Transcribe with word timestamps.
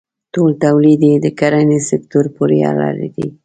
ټول 0.33 0.51
تولید 0.63 1.01
یې 1.09 1.15
د 1.25 1.27
کرنې 1.39 1.79
سکتور 1.89 2.25
پورې 2.35 2.57
اړه 2.71 2.89
لري. 2.99 3.27